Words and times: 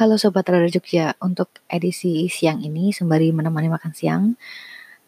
Halo 0.00 0.16
Sobat 0.16 0.48
Radar 0.48 0.72
Jogja, 0.72 1.12
untuk 1.20 1.60
edisi 1.68 2.24
siang 2.32 2.64
ini 2.64 2.88
sembari 2.88 3.36
menemani 3.36 3.68
makan 3.68 3.92
siang, 3.92 4.32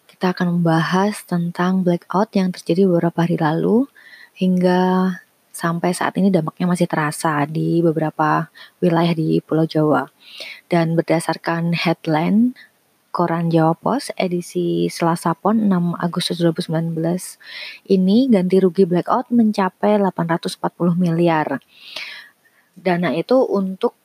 kita 0.04 0.36
akan 0.36 0.60
membahas 0.60 1.24
tentang 1.24 1.80
blackout 1.80 2.28
yang 2.36 2.52
terjadi 2.52 2.84
beberapa 2.84 3.24
hari 3.24 3.40
lalu 3.40 3.88
hingga 4.36 5.16
sampai 5.48 5.96
saat 5.96 6.12
ini 6.20 6.28
dampaknya 6.28 6.68
masih 6.68 6.84
terasa 6.84 7.40
di 7.48 7.80
beberapa 7.80 8.52
wilayah 8.84 9.16
di 9.16 9.40
Pulau 9.40 9.64
Jawa. 9.64 10.12
Dan 10.68 10.92
berdasarkan 10.92 11.72
headline 11.72 12.52
Koran 13.16 13.48
Jawa 13.48 13.72
Pos 13.72 14.12
edisi 14.20 14.92
Selasa 14.92 15.32
Pon 15.32 15.72
6 15.72 16.04
Agustus 16.04 16.36
2019 16.44 17.00
ini 17.88 18.28
ganti 18.28 18.60
rugi 18.60 18.84
blackout 18.84 19.32
mencapai 19.32 19.96
840 19.96 20.60
miliar. 21.00 21.64
Dana 22.76 23.16
itu 23.16 23.40
untuk 23.40 24.01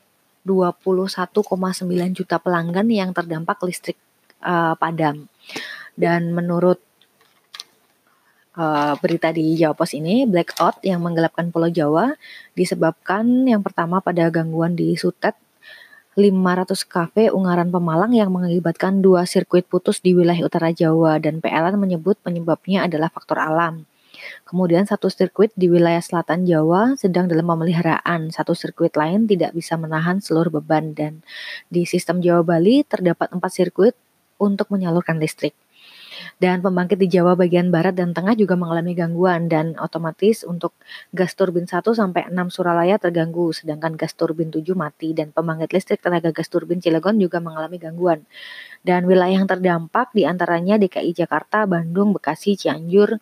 21,9 0.47 1.43
juta 2.15 2.39
pelanggan 2.39 2.87
yang 2.87 3.11
terdampak 3.11 3.59
listrik 3.67 3.99
uh, 4.39 4.79
padam. 4.79 5.27
Dan 5.99 6.31
menurut 6.31 6.79
uh, 8.55 8.95
berita 9.03 9.35
di 9.35 9.59
Jawa 9.59 9.75
Pos 9.75 9.91
ini, 9.91 10.23
blackout 10.23 10.79
yang 10.87 11.03
menggelapkan 11.03 11.51
Pulau 11.51 11.67
Jawa 11.67 12.15
disebabkan 12.55 13.43
yang 13.43 13.59
pertama 13.59 13.99
pada 13.99 14.31
gangguan 14.31 14.79
di 14.79 14.95
Sutet 14.95 15.35
500 16.17 16.73
kafe 16.89 17.29
Ungaran 17.29 17.69
Pemalang 17.69 18.09
yang 18.09 18.33
mengakibatkan 18.33 19.05
dua 19.05 19.29
sirkuit 19.29 19.69
putus 19.69 20.01
di 20.01 20.17
wilayah 20.17 20.49
utara 20.49 20.73
Jawa 20.73 21.21
dan 21.21 21.37
PLN 21.37 21.77
menyebut 21.77 22.17
penyebabnya 22.25 22.89
adalah 22.89 23.13
faktor 23.13 23.37
alam. 23.37 23.85
Kemudian 24.47 24.87
satu 24.87 25.11
sirkuit 25.11 25.51
di 25.53 25.67
wilayah 25.67 26.01
selatan 26.01 26.47
Jawa 26.47 26.95
sedang 26.95 27.27
dalam 27.27 27.47
pemeliharaan. 27.47 28.29
Satu 28.31 28.55
sirkuit 28.57 28.95
lain 28.95 29.25
tidak 29.25 29.53
bisa 29.53 29.75
menahan 29.75 30.19
seluruh 30.23 30.61
beban 30.61 30.95
dan 30.97 31.25
di 31.67 31.83
sistem 31.83 32.19
Jawa 32.23 32.45
Bali 32.45 32.83
terdapat 32.87 33.31
empat 33.33 33.51
sirkuit 33.51 33.95
untuk 34.37 34.69
menyalurkan 34.69 35.17
listrik. 35.17 35.57
Dan 36.37 36.61
pembangkit 36.61 36.97
di 36.97 37.09
Jawa 37.09 37.37
bagian 37.37 37.69
barat 37.69 37.93
dan 37.97 38.13
tengah 38.13 38.33
juga 38.33 38.57
mengalami 38.57 38.97
gangguan 38.97 39.49
dan 39.49 39.77
otomatis 39.77 40.41
untuk 40.45 40.73
gas 41.13 41.33
turbin 41.37 41.69
1 41.69 41.81
sampai 41.81 42.29
6 42.29 42.53
Suralaya 42.53 42.97
terganggu 42.97 43.53
sedangkan 43.53 43.97
gas 43.97 44.17
turbin 44.17 44.49
7 44.49 44.65
mati 44.73 45.13
dan 45.13 45.33
pembangkit 45.33 45.73
listrik 45.73 46.01
tenaga 46.01 46.33
gas 46.33 46.49
turbin 46.49 46.81
Cilegon 46.81 47.17
juga 47.21 47.41
mengalami 47.41 47.77
gangguan. 47.77 48.25
Dan 48.81 49.05
wilayah 49.05 49.41
yang 49.41 49.49
terdampak 49.49 50.13
di 50.13 50.25
antaranya 50.25 50.77
DKI 50.81 51.13
Jakarta, 51.13 51.65
Bandung, 51.69 52.13
Bekasi, 52.13 52.57
Cianjur, 52.57 53.17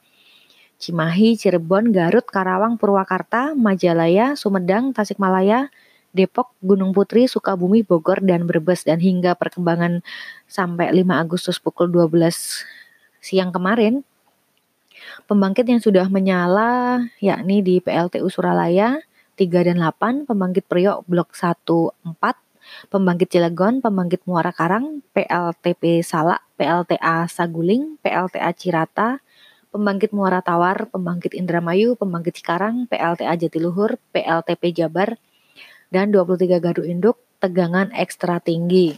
Cimahi, 0.86 1.34
Cirebon, 1.34 1.90
Garut, 1.90 2.30
Karawang, 2.30 2.78
Purwakarta, 2.78 3.58
Majalaya, 3.58 4.38
Sumedang, 4.38 4.94
Tasikmalaya, 4.94 5.74
Depok, 6.14 6.54
Gunung 6.62 6.94
Putri, 6.94 7.26
Sukabumi, 7.26 7.82
Bogor, 7.82 8.22
dan 8.22 8.46
Brebes. 8.46 8.86
Dan 8.86 9.02
hingga 9.02 9.34
perkembangan 9.34 10.06
sampai 10.46 10.94
5 10.94 11.10
Agustus 11.18 11.58
pukul 11.58 11.90
12 11.90 12.30
siang 13.18 13.50
kemarin, 13.50 14.06
pembangkit 15.26 15.66
yang 15.66 15.82
sudah 15.82 16.06
menyala 16.06 17.02
yakni 17.18 17.66
di 17.66 17.82
PLTU 17.82 18.30
Suralaya 18.30 19.02
3 19.42 19.74
dan 19.74 19.82
8, 19.82 20.30
pembangkit 20.30 20.70
Priok 20.70 21.10
Blok 21.10 21.34
1 21.34 21.66
4, 21.66 22.94
pembangkit 22.94 23.34
Cilegon, 23.34 23.82
pembangkit 23.82 24.22
Muara 24.30 24.54
Karang, 24.54 25.02
PLTP 25.18 26.06
Salak, 26.06 26.46
PLTA 26.62 27.26
Saguling, 27.26 27.98
PLTA 28.06 28.54
Cirata, 28.54 29.25
Pembangkit 29.76 30.16
Muara 30.16 30.40
Tawar, 30.40 30.88
Pembangkit 30.88 31.36
Indramayu, 31.36 32.00
Pembangkit 32.00 32.40
Cikarang, 32.40 32.88
PLTA 32.88 33.36
Jatiluhur, 33.36 34.00
PLTP 34.16 34.72
Jabar, 34.72 35.20
dan 35.92 36.16
23 36.16 36.64
gardu 36.64 36.88
induk 36.88 37.20
tegangan 37.44 37.92
ekstra 37.92 38.40
tinggi. 38.40 38.96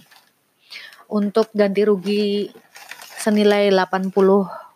Untuk 1.09 1.49
ganti 1.57 1.81
rugi 1.81 2.53
senilai 3.17 3.73
80 3.73 4.13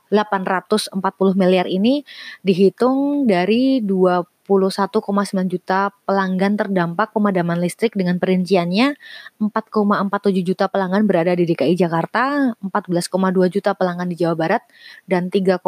840 0.09 1.37
miliar 1.37 1.69
ini 1.69 2.01
dihitung 2.41 3.29
dari 3.29 3.85
20 3.85 4.25
21,9 4.45 5.01
juta 5.47 5.93
pelanggan 6.03 6.57
terdampak 6.57 7.13
pemadaman 7.13 7.61
listrik 7.61 7.93
dengan 7.93 8.17
perinciannya 8.17 8.97
4,47 9.39 10.41
juta 10.41 10.65
pelanggan 10.67 11.05
berada 11.05 11.33
di 11.37 11.45
DKI 11.47 11.77
Jakarta, 11.77 12.53
14,2 12.59 13.53
juta 13.53 13.71
pelanggan 13.77 14.09
di 14.09 14.17
Jawa 14.17 14.35
Barat, 14.35 14.63
dan 15.05 15.29
3,2 15.29 15.61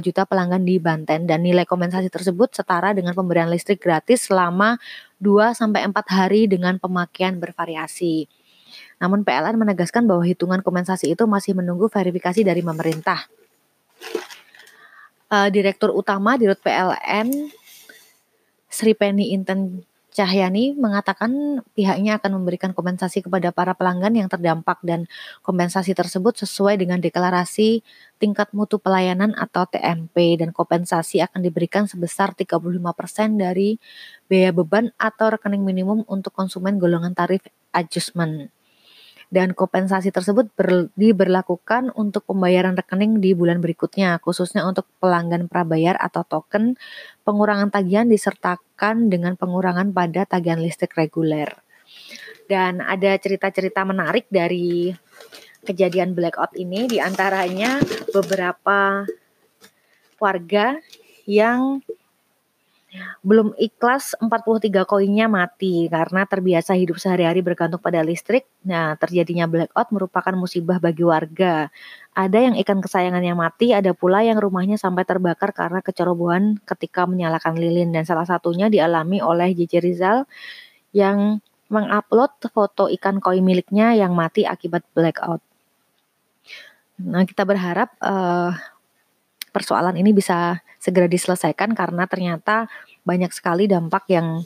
juta 0.00 0.22
pelanggan 0.24 0.62
di 0.62 0.78
Banten. 0.78 1.26
Dan 1.26 1.42
nilai 1.42 1.66
kompensasi 1.66 2.08
tersebut 2.08 2.54
setara 2.54 2.94
dengan 2.96 3.12
pemberian 3.12 3.50
listrik 3.50 3.82
gratis 3.82 4.30
selama 4.30 4.80
2-4 5.20 5.92
hari 6.08 6.48
dengan 6.48 6.80
pemakaian 6.80 7.36
bervariasi. 7.36 8.30
Namun 9.00 9.24
PLN 9.24 9.56
menegaskan 9.56 10.04
bahwa 10.04 10.22
hitungan 10.22 10.60
kompensasi 10.60 11.12
itu 11.12 11.24
masih 11.24 11.56
menunggu 11.56 11.88
verifikasi 11.88 12.44
dari 12.44 12.60
pemerintah. 12.60 13.26
Uh, 15.30 15.46
Direktur 15.46 15.94
Utama 15.94 16.34
Dirut 16.34 16.58
PLN 16.58 17.59
Sri 18.70 18.94
Penny 18.94 19.34
Inten 19.34 19.82
Cahyani 20.10 20.74
mengatakan 20.74 21.62
pihaknya 21.70 22.18
akan 22.18 22.42
memberikan 22.42 22.74
kompensasi 22.74 23.22
kepada 23.22 23.54
para 23.54 23.78
pelanggan 23.78 24.10
yang 24.10 24.26
terdampak 24.26 24.82
dan 24.82 25.06
kompensasi 25.46 25.94
tersebut 25.94 26.34
sesuai 26.34 26.82
dengan 26.82 26.98
deklarasi 26.98 27.86
tingkat 28.18 28.50
mutu 28.50 28.82
pelayanan 28.82 29.38
atau 29.38 29.70
TMP 29.70 30.34
dan 30.34 30.50
kompensasi 30.50 31.22
akan 31.22 31.46
diberikan 31.46 31.86
sebesar 31.86 32.34
35% 32.34 32.74
dari 33.38 33.78
biaya 34.26 34.50
beban 34.50 34.90
atau 34.98 35.30
rekening 35.30 35.62
minimum 35.62 36.02
untuk 36.10 36.34
konsumen 36.34 36.82
golongan 36.82 37.14
tarif 37.14 37.46
adjustment 37.70 38.50
dan 39.30 39.54
kompensasi 39.54 40.10
tersebut 40.10 40.50
ber, 40.58 40.90
diberlakukan 40.98 41.94
untuk 41.94 42.26
pembayaran 42.26 42.74
rekening 42.74 43.22
di 43.22 43.30
bulan 43.30 43.62
berikutnya, 43.62 44.18
khususnya 44.18 44.66
untuk 44.66 44.90
pelanggan 44.98 45.46
prabayar 45.46 45.94
atau 45.94 46.26
token. 46.26 46.74
Pengurangan 47.22 47.70
tagihan 47.70 48.10
disertakan 48.10 49.06
dengan 49.06 49.38
pengurangan 49.38 49.94
pada 49.94 50.26
tagihan 50.26 50.58
listrik 50.58 50.98
reguler. 50.98 51.54
Dan 52.50 52.82
ada 52.82 53.14
cerita-cerita 53.14 53.86
menarik 53.86 54.26
dari 54.26 54.90
kejadian 55.62 56.18
blackout 56.18 56.58
ini, 56.58 56.90
di 56.90 56.98
antaranya 56.98 57.78
beberapa 58.10 59.06
warga 60.18 60.74
yang 61.30 61.78
belum 63.22 63.54
ikhlas 63.54 64.18
43 64.18 64.82
koinnya 64.82 65.30
mati 65.30 65.86
karena 65.86 66.26
terbiasa 66.26 66.74
hidup 66.74 66.98
sehari-hari 66.98 67.38
bergantung 67.38 67.78
pada 67.78 68.02
listrik. 68.02 68.50
Nah, 68.66 68.98
terjadinya 68.98 69.46
blackout 69.46 69.94
merupakan 69.94 70.34
musibah 70.34 70.82
bagi 70.82 71.06
warga. 71.06 71.70
Ada 72.18 72.50
yang 72.50 72.54
ikan 72.58 72.82
kesayangannya 72.82 73.34
mati, 73.38 73.70
ada 73.70 73.94
pula 73.94 74.26
yang 74.26 74.42
rumahnya 74.42 74.74
sampai 74.74 75.06
terbakar 75.06 75.54
karena 75.54 75.78
kecerobohan 75.78 76.58
ketika 76.66 77.06
menyalakan 77.06 77.54
lilin 77.54 77.94
dan 77.94 78.02
salah 78.02 78.26
satunya 78.26 78.66
dialami 78.66 79.22
oleh 79.22 79.54
JJ 79.54 79.72
Rizal 79.78 80.26
yang 80.90 81.38
mengupload 81.70 82.34
foto 82.50 82.90
ikan 82.90 83.22
koi 83.22 83.38
miliknya 83.38 83.94
yang 83.94 84.10
mati 84.18 84.42
akibat 84.42 84.82
blackout. 84.90 85.38
Nah, 87.00 87.22
kita 87.24 87.46
berharap 87.46 87.94
uh, 88.02 88.52
persoalan 89.50 89.98
ini 89.98 90.14
bisa 90.14 90.62
segera 90.80 91.10
diselesaikan 91.10 91.76
karena 91.76 92.08
ternyata 92.08 92.70
banyak 93.04 93.30
sekali 93.34 93.68
dampak 93.68 94.08
yang 94.08 94.40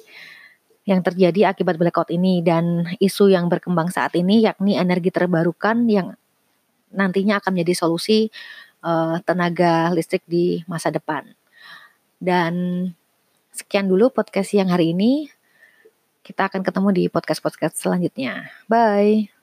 yang 0.84 1.00
terjadi 1.00 1.56
akibat 1.56 1.81
blackout 1.81 2.12
ini 2.12 2.44
dan 2.44 2.84
isu 3.00 3.32
yang 3.32 3.48
berkembang 3.48 3.88
saat 3.88 4.12
ini 4.20 4.44
yakni 4.44 4.76
energi 4.76 5.08
terbarukan 5.08 5.88
yang 5.88 6.12
nantinya 6.93 7.40
akan 7.40 7.56
menjadi 7.56 7.75
solusi 7.87 8.28
uh, 8.84 9.17
tenaga 9.25 9.90
listrik 9.96 10.23
di 10.28 10.61
masa 10.69 10.93
depan. 10.93 11.25
Dan 12.20 12.55
sekian 13.50 13.88
dulu 13.88 14.12
podcast 14.12 14.52
yang 14.52 14.69
hari 14.69 14.93
ini. 14.93 15.28
Kita 16.25 16.49
akan 16.49 16.64
ketemu 16.64 16.88
di 16.96 17.05
podcast-podcast 17.12 17.76
selanjutnya. 17.76 18.49
Bye. 18.64 19.33